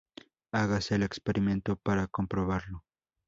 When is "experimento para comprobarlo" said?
1.03-2.83